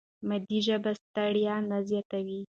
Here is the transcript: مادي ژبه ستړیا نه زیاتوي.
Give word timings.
مادي 0.27 0.59
ژبه 0.67 0.91
ستړیا 1.01 1.55
نه 1.69 1.77
زیاتوي. 1.89 2.41